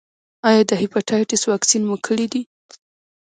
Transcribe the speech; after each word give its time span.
ایا 0.47 0.61
د 0.69 0.71
هیپاټایټس 0.81 1.41
واکسین 1.51 1.81
مو 1.89 1.95
کړی 2.07 2.25
دی؟ 2.33 2.41